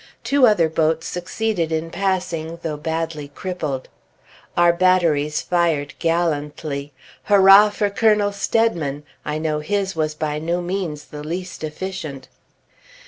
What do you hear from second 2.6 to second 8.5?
though badly crippled. Our batteries fired gallantly. Hurrah! for Colonel